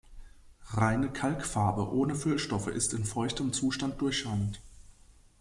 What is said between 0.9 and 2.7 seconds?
Kalkfarbe ohne Füllstoffe